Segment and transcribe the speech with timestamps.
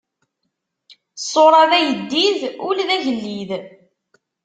[1.21, 3.51] Ṣṣuṛa d ayeddid, ul d agellid.